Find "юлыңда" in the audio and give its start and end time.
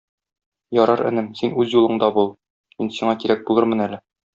1.77-2.13